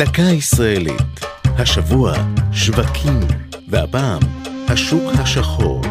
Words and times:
דקה 0.00 0.22
ישראלית. 0.22 1.20
השבוע 1.44 2.12
שווקים, 2.52 3.20
והפעם 3.68 4.20
השוק 4.68 5.12
השחור. 5.18 5.82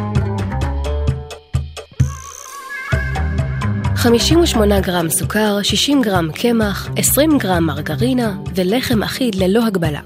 58 3.95 4.79
גרם 4.79 5.09
סוכר, 5.09 5.61
60 5.63 6.01
גרם 6.01 6.29
קמח, 6.31 6.89
20 6.97 7.37
גרם 7.37 7.63
מרגרינה 7.63 8.37
ולחם 8.55 9.03
אחיד 9.03 9.35
ללא 9.35 9.65
הגבלה. 9.65 10.01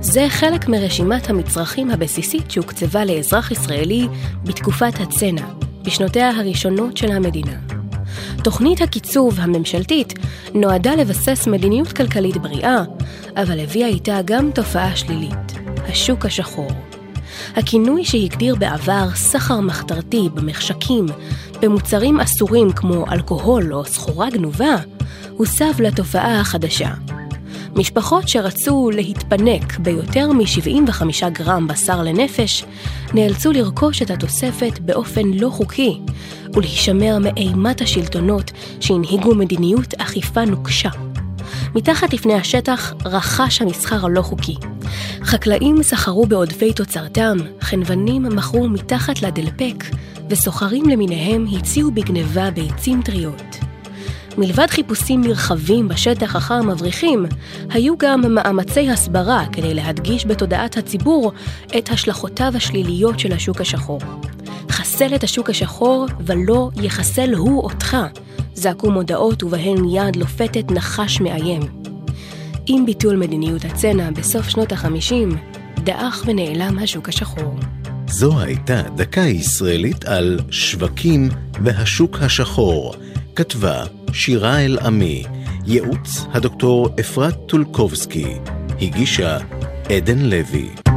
זה 0.00 0.26
חלק 0.28 0.68
מרשימת 0.68 1.30
המצרכים 1.30 1.90
הבסיסית 1.90 2.50
שהוקצבה 2.50 3.04
לאזרח 3.04 3.50
ישראלי 3.50 4.08
בתקופת 4.44 5.00
הצנע, 5.00 5.46
בשנותיה 5.82 6.30
הראשונות 6.30 6.96
של 6.96 7.12
המדינה. 7.12 7.69
תוכנית 8.44 8.80
הקיצוב 8.80 9.40
הממשלתית 9.40 10.14
נועדה 10.54 10.94
לבסס 10.94 11.46
מדיניות 11.46 11.92
כלכלית 11.92 12.36
בריאה, 12.36 12.82
אבל 13.36 13.60
הביאה 13.60 13.88
איתה 13.88 14.18
גם 14.24 14.50
תופעה 14.50 14.96
שלילית, 14.96 15.52
השוק 15.88 16.26
השחור. 16.26 16.70
הכינוי 17.56 18.04
שהגדיר 18.04 18.54
בעבר 18.54 19.08
סחר 19.14 19.60
מחתרתי 19.60 20.28
במחשקים, 20.34 21.06
במוצרים 21.62 22.20
אסורים 22.20 22.72
כמו 22.72 23.04
אלכוהול 23.12 23.74
או 23.74 23.84
סחורה 23.84 24.30
גנובה, 24.30 24.76
הוסב 25.36 25.80
לתופעה 25.80 26.40
החדשה. 26.40 26.90
משפחות 27.76 28.28
שרצו 28.28 28.90
להתפנק 28.94 29.78
ביותר 29.78 30.32
מ-75 30.32 31.28
גרם 31.32 31.66
בשר 31.68 32.02
לנפש, 32.02 32.64
נאלצו 33.14 33.52
לרכוש 33.52 34.02
את 34.02 34.10
התוספת 34.10 34.78
באופן 34.78 35.26
לא 35.34 35.48
חוקי, 35.48 36.00
ולהישמר 36.54 37.18
מאימת 37.20 37.80
השלטונות 37.80 38.50
שהנהיגו 38.80 39.34
מדיניות 39.34 39.94
אכיפה 39.94 40.44
נוקשה. 40.44 40.90
מתחת 41.74 42.12
לפני 42.12 42.34
השטח 42.34 42.94
רכש 43.04 43.62
המסחר 43.62 44.06
הלא 44.06 44.22
חוקי. 44.22 44.54
חקלאים 45.22 45.82
סחרו 45.82 46.26
בעודפי 46.26 46.72
תוצרתם, 46.72 47.36
חנוונים 47.60 48.22
מכרו 48.22 48.68
מתחת 48.68 49.22
לדלפק, 49.22 49.84
וסוחרים 50.30 50.88
למיניהם 50.88 51.46
הציעו 51.52 51.90
בגניבה 51.90 52.50
ביצים 52.50 53.02
טריות. 53.02 53.69
מלבד 54.38 54.66
חיפושים 54.70 55.20
נרחבים 55.20 55.88
בשטח 55.88 56.36
אחר 56.36 56.54
המבריחים, 56.54 57.26
היו 57.70 57.98
גם 57.98 58.34
מאמצי 58.34 58.90
הסברה 58.90 59.44
כדי 59.52 59.74
להדגיש 59.74 60.26
בתודעת 60.26 60.76
הציבור 60.76 61.32
את 61.78 61.90
השלכותיו 61.90 62.52
השליליות 62.56 63.18
של 63.18 63.32
השוק 63.32 63.60
השחור. 63.60 64.00
חסל 64.70 65.14
את 65.14 65.24
השוק 65.24 65.50
השחור 65.50 66.06
ולא 66.20 66.70
יחסל 66.82 67.34
הוא 67.34 67.62
אותך, 67.62 67.96
זעקו 68.54 68.90
מודעות 68.90 69.42
ובהן 69.42 69.84
יד 69.84 70.16
לופתת 70.16 70.70
נחש 70.70 71.20
מאיים. 71.20 71.62
עם 72.66 72.86
ביטול 72.86 73.16
מדיניות 73.16 73.64
הצנע 73.64 74.10
בסוף 74.10 74.48
שנות 74.48 74.72
החמישים, 74.72 75.36
דעך 75.84 76.22
ונעלם 76.26 76.78
השוק 76.78 77.08
השחור. 77.08 77.54
זו 78.06 78.40
הייתה 78.40 78.82
דקה 78.96 79.20
ישראלית 79.20 80.04
על 80.04 80.38
שווקים 80.50 81.28
והשוק 81.64 82.18
השחור. 82.20 82.94
כתבה 83.36 83.84
שירה 84.14 84.60
אל-עמי, 84.60 85.24
ייעוץ 85.66 86.24
הדוקטור 86.32 86.88
אפרת 87.00 87.36
טולקובסקי, 87.46 88.34
הגישה 88.80 89.38
עדן 89.88 90.18
לוי. 90.18 90.89